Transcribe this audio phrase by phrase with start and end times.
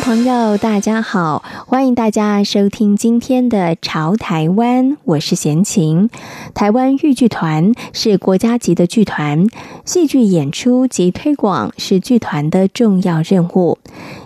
[0.00, 6.08] 朋友，大家好，欢迎大家收听今天的《潮台湾》，我是闲情。
[6.54, 9.46] 台湾豫剧团是国家级的剧团，
[9.84, 13.78] 戏剧演出及推广是剧团的重要任务。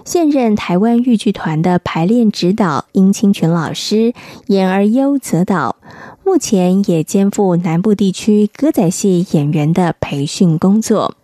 [0.05, 4.13] 现任台湾豫剧团的排练指导殷清泉老师，
[4.49, 5.77] 演而优则导，
[6.25, 11.15] 目前也肩负南部地区歌仔戏演员的培训工作。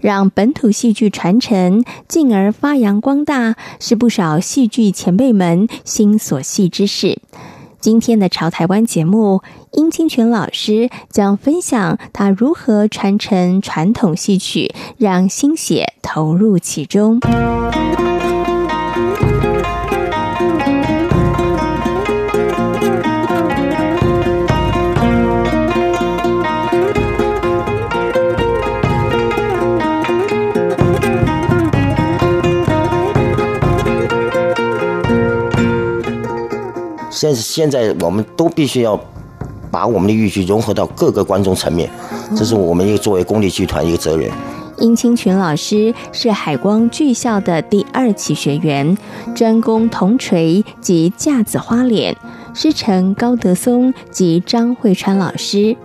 [0.00, 7.20] 让本土戏剧传承，进而发扬光大，是不少戏剧前辈们心所系之事。
[7.78, 9.42] 今天的《潮台湾》节目，
[9.72, 17.20] 殷清泉老师将分享他如何传承传统戏曲，让心血投入其中。
[37.22, 38.98] 现现在我们都必须要
[39.70, 41.88] 把我们的豫剧融合到各个观众层面，
[42.36, 44.28] 这是我们一个作为公立剧团一个责任。
[44.78, 48.98] 殷清泉老师是海光剧校的第二期学员，
[49.36, 52.16] 专攻铜锤及架子花脸，
[52.54, 55.76] 师承高德松及张惠川老师，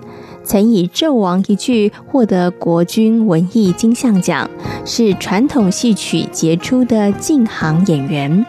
[0.44, 4.50] 曾以《纣王》一剧获得国军文艺金像奖，
[4.84, 8.44] 是传统戏曲杰出的进行演员。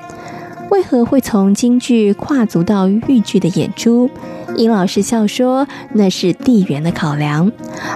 [0.71, 4.11] 为何会从京剧跨足到豫剧的演出？
[4.57, 7.51] 殷老师笑说：“那是地缘的考量，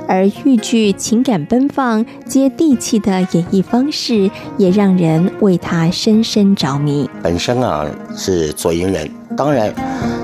[0.08, 7.86] 而豫剧情感奔放、接地气的演绎方式，也让人为他深深着迷。”本身啊
[8.16, 9.72] 是左营人，当然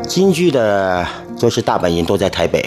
[0.07, 1.07] 京剧的
[1.37, 2.65] 就是大本营都在台北。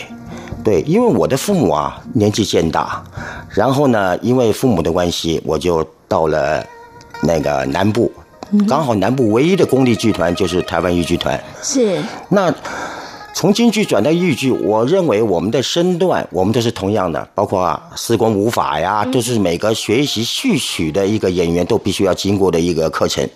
[0.63, 3.01] 对，因为我的父母啊年纪渐大，
[3.49, 6.63] 然后呢，因为父母的关系，我就到了
[7.23, 8.11] 那个南部。
[8.67, 11.41] 刚好南部唯一的公立剧团就是台湾豫剧团。
[11.61, 12.01] 是。
[12.29, 12.53] 那
[13.33, 23.27] 从京剧转到豫剧，我认为我们的身段，我们都是同样的，包括啊四功五法呀，都是每个学习戏曲的一个演员都必须要经过的一个课程。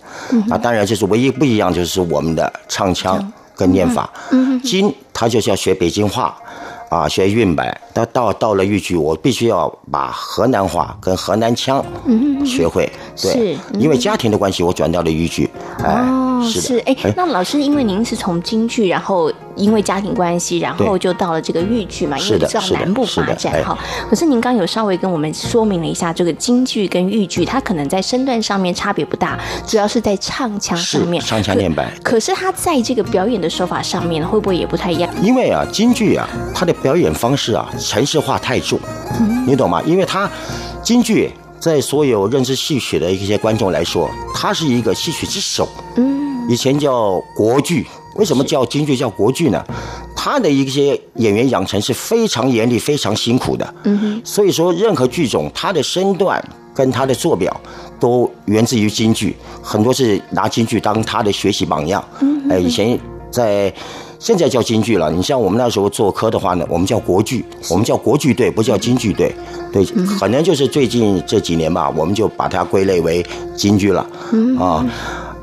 [0.50, 4.10] 啊，当然就是唯一不一样就是我们的唱腔跟念法。
[4.64, 6.38] 京他就是要学北京话。
[6.90, 11.84] 啊，学韵白，到到到了豫剧，我必须要把河南话跟河南腔
[12.46, 12.90] 学会。
[13.22, 15.50] 对，是因为家庭的关系，我转到了豫剧。
[15.80, 23.78] 哦，是哎，那老师，因为您是从京剧，然后因为家庭关系，然后就到了这个豫剧嘛，因为是到南部发展哈。
[24.10, 31.24] 可是您刚有稍微跟我们说明了一下，这个京剧跟豫剧，它可能在身段上面差别不大，主要是在唱腔上面。
[31.24, 31.92] 唱腔念白。
[32.04, 35.14] 可是它在这个表演的手法上面，会不会也不太一样？
[35.22, 38.80] 因为啊，京剧啊，它的表演方式啊，程式化太重，
[39.46, 39.82] 你懂吗？
[39.86, 40.30] 因为它
[40.84, 41.32] 京剧。
[41.58, 45.68] 在所有认识戏曲的一些观众来说，它是一个戏曲之首。
[45.96, 47.86] 嗯，以前叫国剧，
[48.16, 49.64] 为什么叫京剧叫国剧呢？
[50.16, 53.76] 它的一些演员养成是非常严厉、非常辛苦的。
[53.84, 57.56] 嗯哼，所以说任何剧种，他的身段跟他的做表
[58.00, 62.04] 都源自于京剧，很多是拿京剧当他的学习榜样。
[62.22, 63.74] 嗯，哎，以前在。
[64.18, 69.32] 现在叫京剧了，你像我们那时候做科的话呢，我们叫国剧，我们叫国剧队，不叫京剧队。
[69.72, 69.86] 对，
[70.18, 73.24] 可能就是最近这几年吧，我们就把它归类为
[73.56, 74.08] 京剧了。
[74.58, 74.84] 啊，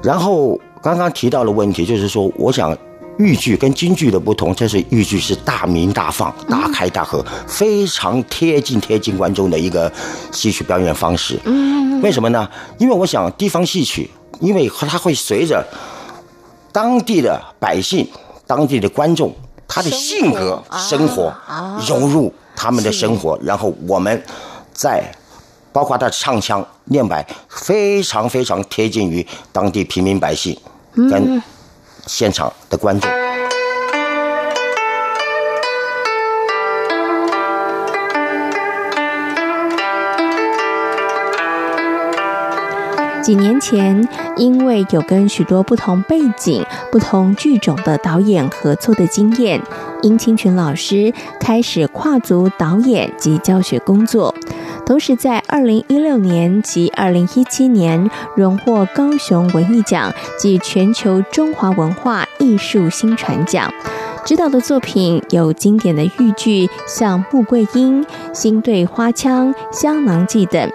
[0.03, 2.77] 然后刚刚提到的问题就是说，我想
[3.19, 9.91] 豫剧跟京剧的不同，就是豫剧是大明大放、大开大合，非常贴近贴近观众的一个
[10.33, 11.39] 戏曲表演方式。
[12.03, 12.49] 为什么呢？
[12.79, 14.11] 因为我想地方戏曲，
[14.41, 15.65] 因为它会随着
[16.73, 18.07] 当地的百姓。
[18.45, 19.35] 当地的观众，
[19.67, 21.33] 他的性格、生活
[21.87, 24.23] 融入他们的生活，然后我们
[24.75, 25.03] 在
[25.73, 30.55] 包括他的唱腔、念白，非常非常贴近于当地平民百姓
[30.95, 31.43] 跟
[32.07, 33.11] 现场的观众。
[43.23, 49.63] 几年前，因为有跟许多不同背景、不同剧种的导演合作的经验，
[50.03, 54.35] 殷清泉老师开始跨足导演及教学工作。
[54.85, 63.73] 同时，在二零一六年及二零一七年荣获高雄文艺奖及全球中华文化艺术新传奖。
[64.25, 70.69] 指导的作品有经典的豫剧，像《穆桂英》《新对花枪》《香囊记》等；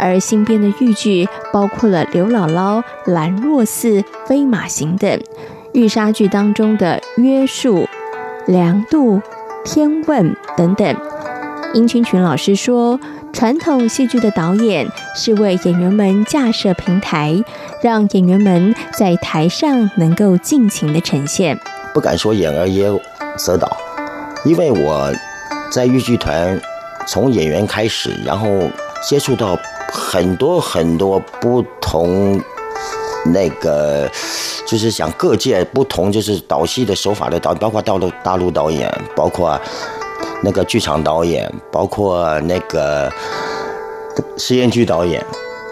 [0.00, 2.82] 而新编的豫剧包括了《刘姥姥》
[3.12, 3.88] 《兰若寺》
[4.26, 5.20] 《飞马行》等。
[5.72, 7.86] 豫莎剧当中的约束、
[8.46, 9.20] 量度、
[9.64, 10.96] 天问等等。
[11.74, 12.98] 殷清群老师说，
[13.32, 17.36] 传统戏剧的导演是为演员们架设平台，
[17.82, 21.58] 让演员们在台上能够尽情的呈现。
[21.94, 23.00] 不敢说演而优
[23.36, 23.76] 则导，
[24.44, 25.12] 因为我
[25.70, 26.60] 在豫剧团
[27.06, 28.48] 从演员开始，然后
[29.02, 29.56] 接触到
[29.92, 32.40] 很多很多不同
[33.26, 34.10] 那个，
[34.66, 39.60] 就是讲各界不同就是导戏的手法的导，包括大陆大陆导演，包括。
[40.42, 43.12] 那个剧场导演，包括那个
[44.36, 45.24] 实验剧导演，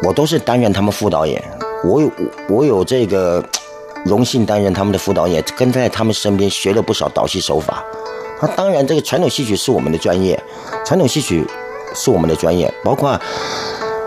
[0.03, 1.43] 我都是担任他们副导演。
[1.85, 2.11] 我有
[2.49, 3.45] 我有这个
[4.05, 7.85] 荣幸担任他们的副导演，跟在他们身边学了不少导戏手法。
[8.41, 10.39] 那当然，这个传统戏曲是我们的专业，
[10.85, 11.47] 传统戏曲
[11.95, 12.73] 是我们的专业。
[12.85, 13.19] 包括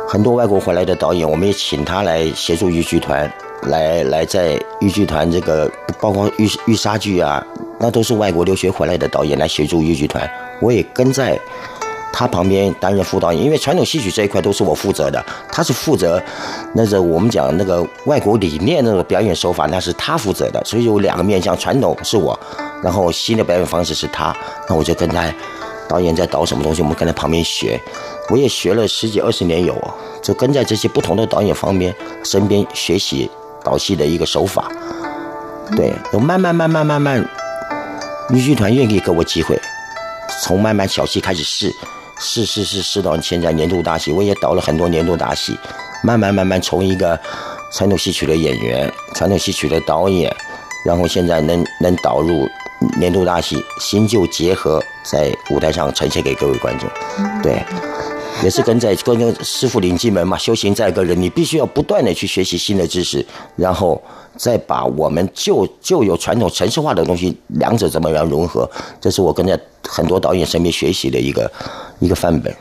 [0.07, 3.31] 很多外国回来的导演，我们也请他来协助豫剧团，
[3.63, 7.43] 来来在豫剧团这个包括豫豫莎剧啊，
[7.79, 10.29] 那都是外国留学回来的导演来协助豫剧团。
[10.61, 11.39] 我也跟在
[12.11, 16.21] 他旁边担任副导演，因为传统戏曲这一块都是我负责的，他是负责
[16.73, 22.37] 那个我们讲那个外国理念那种表演手法，那是他负责的，所以有两个面向，传统是我，
[22.81, 24.35] 然后新的表演方式是他，
[24.67, 25.31] 那我就跟他
[25.87, 27.79] 导演在导什么东西，我们跟在旁边学，
[28.29, 29.75] 我也学了十几二十年有，
[30.21, 33.29] 就跟在这些不同的导演方面身边学习
[33.63, 34.69] 导戏的一个手法，
[35.77, 37.29] 对，我慢慢慢慢慢慢，
[38.31, 39.57] 豫剧团愿意给我机会。
[40.41, 41.73] 从慢慢小戏开始试，
[42.19, 45.57] 试试试试到现在年度大戏，我也导了很多年度大戏。
[46.03, 47.19] 慢慢慢慢从一个
[47.73, 50.33] 传统戏曲的演员、传统戏曲的导演，
[50.85, 52.47] 然后现在能能导入
[52.97, 56.89] 年度大戏，新旧结合在舞台上呈现给各位观众。
[57.43, 57.61] 对，
[58.43, 64.01] 也是跟在跟师傅领进门嘛，修行在个人，你必须要不断的去学习新的知识，然后。
[64.37, 68.69] 再把我们旧旧有传统城市化的东西，两者怎么样融合？
[69.01, 71.51] 这是我跟在很多导演身边学习的一个
[71.99, 72.55] 一个范本。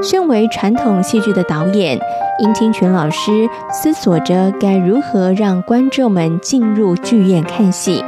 [0.00, 1.98] 身为传统戏剧的导演，
[2.38, 8.04] 殷清泉老师思索着该如何让观众们进入剧院看戏。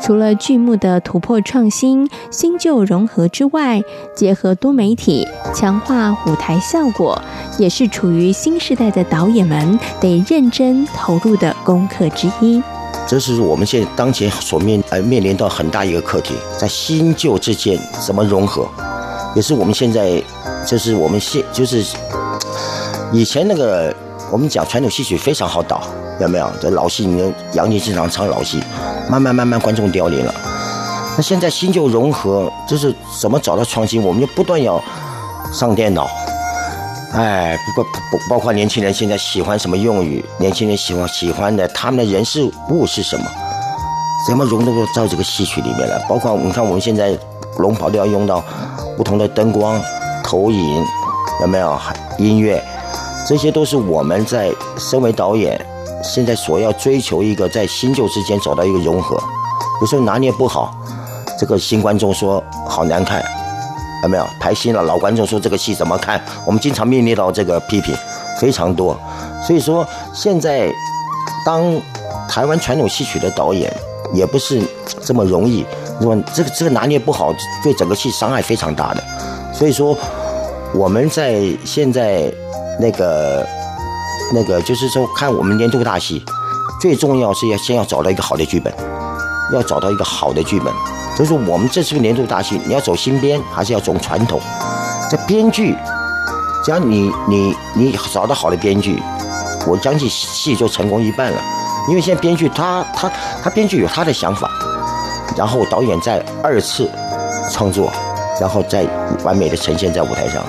[0.00, 3.82] 除了剧目的突破创新、新旧融合之外，
[4.14, 7.18] 结合多媒体强化舞台效果，
[7.56, 12.62] 也是处于新时代的导演们得认真投入的功课之一。
[13.06, 18.68] 这是我们现在当前所面呃面临到很大一个课题，在新旧之间怎么融合，
[19.34, 20.22] 也是我们现在
[20.66, 21.84] 就是我们现就是
[23.12, 23.94] 以前那个
[24.30, 25.82] 我们讲传统戏曲非常好导，
[26.20, 26.50] 有没有？
[26.60, 28.62] 这老戏，你杨家经常唱老戏。
[29.08, 30.34] 慢慢慢慢，观众凋零了。
[31.16, 34.02] 那现在新旧融合，就是怎么找到创新？
[34.02, 34.82] 我们就不断要
[35.52, 36.08] 上电脑。
[37.12, 43.26] 哎，不不不，包括年轻人现在喜欢什么用语，年轻人喜欢喜欢的他们的人事物是什么？
[44.26, 45.98] 怎么融入到这个戏曲里面来？
[46.08, 47.18] 包括你看，我们现在
[47.58, 48.42] 龙袍都要用到
[48.96, 49.78] 不同的灯光、
[50.22, 50.84] 投影，
[51.40, 51.78] 有没有？
[52.18, 52.62] 音乐，
[53.26, 55.60] 这些都是我们在身为导演。
[56.02, 59.16] 现在所要追求一个在新旧之间找到一个融合，
[59.80, 60.74] 有时候拿捏不好，
[61.38, 63.24] 这个新观众说好难看，
[64.02, 64.26] 有没有？
[64.40, 66.20] 排新了，老观众说这个戏怎么看？
[66.44, 67.94] 我们经常面临到这个批评
[68.40, 68.98] 非常多，
[69.46, 70.68] 所以说现在
[71.46, 71.72] 当
[72.28, 73.72] 台湾传统戏曲的导演
[74.12, 74.60] 也不是
[75.04, 75.64] 这么容易，
[76.00, 79.04] 说这个这个拿捏不好，对整个戏伤害非常大的。
[79.52, 79.96] 所以说
[80.74, 82.32] 我们在现在
[82.80, 83.46] 那个。
[84.34, 86.24] 那个就是说，看我们年度大戏，
[86.80, 88.72] 最重要是要先要找到一个好的剧本，
[89.52, 90.72] 要找到一个好的剧本。
[91.18, 94.40] 就是我们这次年度大戏，你要走新编还是要走传统？
[95.10, 95.76] 这编剧，
[96.64, 99.02] 只要你你你找到好的编剧，
[99.66, 101.42] 我相信戏就成功一半了。
[101.90, 104.50] 因为现在编剧他他他编剧有他的想法，
[105.36, 106.88] 然后导演再二次
[107.50, 107.92] 创作，
[108.42, 108.84] 然后再
[109.22, 110.44] 完美的呈现在舞台上。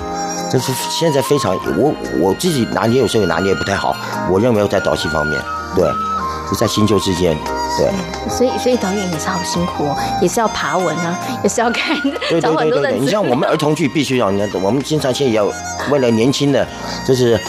[0.50, 3.94] 这是现在非常，我我自己拿捏有时候也拿捏不太好。
[4.28, 5.40] 我认为我在导戏方面，
[5.76, 5.88] 对，
[6.50, 7.36] 就在新旧之间，
[7.78, 7.88] 对。
[8.28, 11.96] 所以所以导演也是好辛苦哦，也是要爬文啊， 也是要看，
[12.28, 12.98] 对对对对对。
[12.98, 15.46] 你像我们儿童剧必须要，你看我们经常现在也要
[15.92, 16.66] 为了年轻的，
[17.06, 17.40] 就是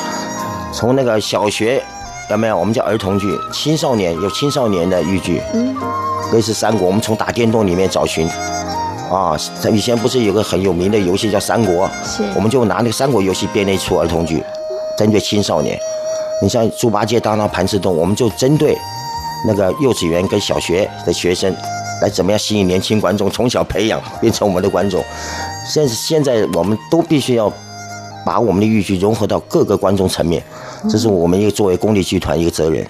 [0.72, 1.84] 从那个小学
[2.30, 2.56] 有没有？
[2.56, 5.76] 我们叫儿童剧，青少年有青少年的豫剧，嗯，
[6.32, 8.30] 类似三国，我们从打电动里面找寻。
[9.12, 9.38] 啊，
[9.72, 14.44] 以前不是有个很有名的游戏叫《三国》，是，我们就拿那个《三国》游戏编了一出儿童剧，
[14.98, 15.80] 针对青少年。
[16.42, 18.76] 你像猪八戒当当盘丝洞，我们就针对
[19.48, 21.56] 那个幼稚园跟小学的学生，
[22.02, 25.04] 来怎么样吸引年轻观众，从小培养变成我们的观众。
[25.70, 27.52] 现现在我们都必须要
[28.26, 30.44] 把我们的豫剧融合到各个观众层面，
[30.90, 32.86] 这是我们一个作为公立剧团一个责任。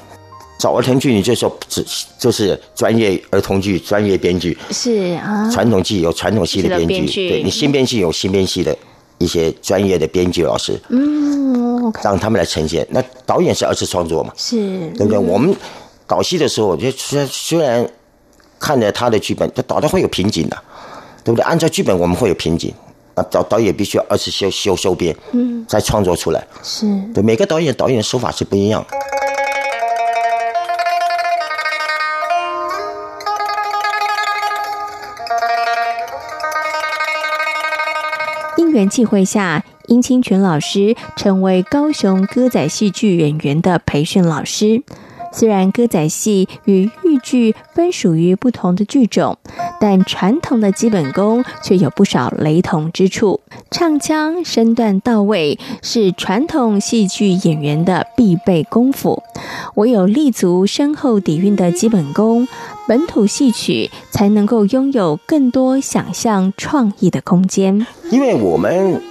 [0.58, 1.86] 找儿童剧，你就说只
[2.18, 8.76] 就是专业儿童剧专业编剧是啊，传统剧有传统戏的编剧，对你新编剧有新编剧的
[9.18, 12.88] 一些专业的编剧老师，嗯，okay、让他们来呈现。
[12.90, 14.32] 那导演是二次创作嘛？
[14.38, 14.56] 是，
[14.98, 15.18] 对不对？
[15.18, 15.56] 嗯、我们
[16.08, 17.90] 导戏的时候，就虽然虽然
[18.60, 20.58] 看着他的剧本，他导的会有瓶颈的，
[21.24, 21.44] 对不对？
[21.44, 22.74] 按照剧本我们会有瓶颈，
[23.14, 26.46] 啊导导演必须要二次修修修编，嗯，再创作出来。
[26.64, 28.98] 是对每个导演导演的手法是不一样的。
[38.76, 44.84] 缘际会下，殷清泉老师成为高雄歌仔戏剧演员的培训老师。
[45.36, 49.38] 虽然歌仔戏与豫剧分属于不同的剧种，
[49.82, 53.42] 但传统的基本功却有不少雷同之处。
[53.70, 59.22] 唱腔身段到位是传统戏剧演员的必备功夫，
[59.76, 62.48] 唯有立足深厚底蕴的基本功，
[62.88, 67.86] 本土戏曲才能够拥有更多想象创意的空间。
[68.10, 69.02] 因为我们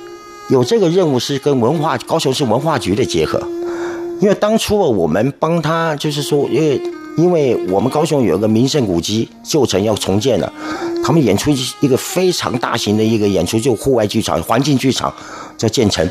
[0.49, 3.47] 有这个任务是跟文化高雄市文化局的结合。
[4.25, 6.81] 因为当初我们帮他，就是说，因为
[7.19, 10.51] 因为我们高雄有一个名胜古迹旧城要重建了，
[11.05, 11.51] 他们演出
[11.81, 15.13] 一个非常大型的一个演出，就户外剧场、环境剧场
[15.59, 16.09] 在建成，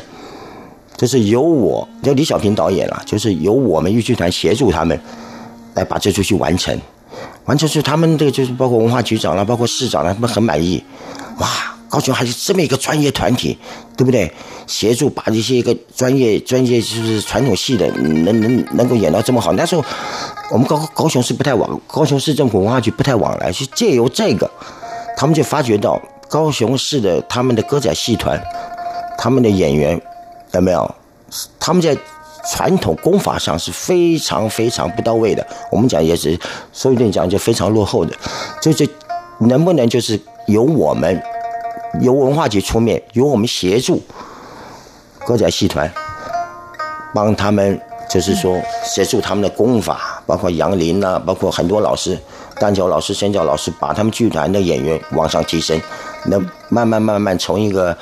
[0.96, 4.96] 就是由我叫李小平导演了，就是由我们豫剧团协助他们
[5.74, 6.80] 来把这出戏完成。
[7.46, 10.80] 完成是他们这个就是包括文化局长了，包括市长了，他们很满意。
[11.94, 13.56] 高雄还是这么一个专业团体，
[13.96, 14.28] 对不对？
[14.66, 19.52] 协助把这些一个专业专业就是传统戏的能能能够演到这么好。
[19.52, 19.84] 那时候
[20.50, 24.50] 我们高高雄市不太往，高雄市政府文化局不太往来，是借由这个，
[25.16, 28.42] 他们就发觉到高雄市的他们的歌仔戏团，
[29.16, 30.00] 他们的演员
[30.52, 30.92] 有没有？
[31.60, 31.96] 他们在。
[32.52, 36.38] 传统功法上是非常非常不到位的，我们讲也是，
[36.74, 38.14] 说一定讲就非常落后的，
[38.60, 38.86] 就是
[39.38, 41.22] 能不能就是由我们，
[42.00, 44.02] 由文化局出面，由我们协助
[45.26, 45.90] 歌仔戏团，
[47.14, 52.18] 帮他们就是说协助他们的功法，包括杨林呐，包括很多老师，
[52.60, 55.80] 单脚老师、身教老师，把他们剧团的演员往上提升，
[56.26, 57.96] 能慢慢慢慢从一个，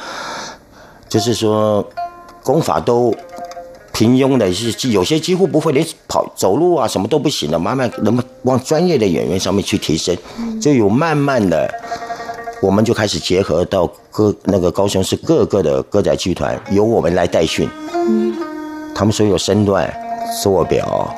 [1.08, 1.86] 就是说
[2.42, 3.14] 功法都。
[3.94, 10.16] 平庸的是，有些几乎不会，连跑走路啊什么都不行的，慢慢能往专业的演员上面去提升，
[10.58, 11.70] 就有慢慢的，
[12.62, 17.68] 我们就开始结合到各那个高雄市各个的歌仔剧团，由我们来带训，
[18.94, 19.92] 他们所有身段、
[20.40, 21.12] 坐表、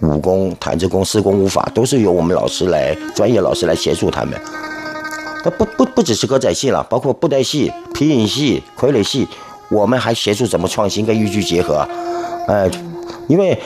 [0.00, 4.40] 武功、弹子功、四功五法，都是由我们老师来专业老师来协助他们。
[5.44, 9.26] 那不不不只是歌仔戏了，包括布袋戏、皮影戏、傀儡戏，
[9.68, 11.84] 我们还协助怎么创新跟豫剧结合。
[12.46, 12.70] 哎，
[13.26, 13.58] 因为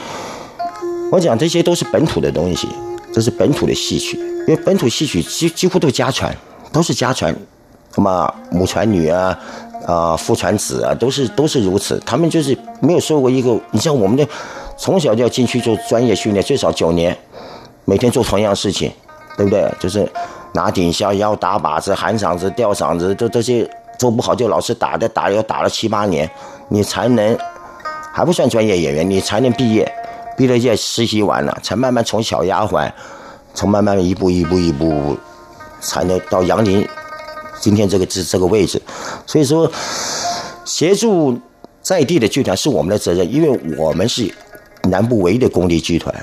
[1.12, 2.66] 我讲这些都是本土的东西，
[3.12, 4.16] 这是本土的戏曲，
[4.48, 6.34] 因为本土戏曲几几乎都家传，
[6.72, 7.34] 都是家传，
[7.94, 9.38] 什么母传女啊，
[9.86, 12.00] 啊父传子啊，都是都是如此。
[12.04, 14.26] 他们就是没有受过一个，你像我们的
[14.76, 17.16] 从小就要进去做专业训练，最少九年，
[17.84, 18.92] 每天做同样事情，
[19.36, 19.72] 对不对？
[19.78, 20.10] 就是
[20.52, 26.30] 拿顶下腰、打靶子、喊嗓子、吊嗓子，都这些做不好就老师打的，打要打了七八年，
[26.68, 27.38] 你才能。
[28.12, 29.90] 还不算专业演员，你才能毕业，
[30.36, 32.90] 毕了业实习完了，才慢慢从小丫鬟，
[33.54, 35.16] 从慢慢一步一步一步，
[35.80, 36.86] 才能到杨林
[37.60, 38.80] 今天这个这这个位置。
[39.26, 39.70] 所以说，
[40.64, 41.38] 协助
[41.82, 44.32] 在地的剧团是我们的责任，因为我们是
[44.84, 46.14] 南部唯一的公立剧团，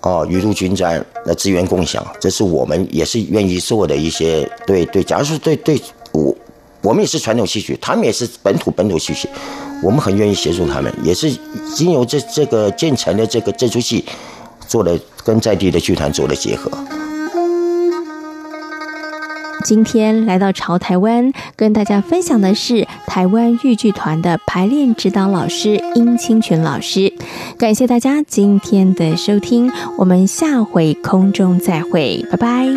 [0.00, 4.48] 啊，雨露均沾，那资源共享，这是我们也是愿意做的一些。
[4.66, 5.80] 对对，假如说对对，
[6.12, 6.36] 我
[6.82, 9.28] 我们也是传统戏曲，他们也是本土本土戏曲。
[9.82, 11.30] 我们很愿意协助他们，也是
[11.74, 14.04] 经由这这个建成的这个这出戏，
[14.66, 16.70] 做了跟在地的剧团做了结合。
[19.64, 27.10] 今天来到潮台湾跟大家分享的是台湾豫剧团的排练指导老师殷清泉老师。
[27.58, 32.68] 感谢大家今天的收听我们下回空中再会拜拜。